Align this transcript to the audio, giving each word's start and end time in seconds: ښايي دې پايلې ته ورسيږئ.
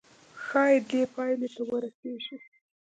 ښايي 0.45 0.79
دې 0.89 1.01
پايلې 1.13 1.47
ته 1.55 1.61
ورسيږئ. 1.69 2.37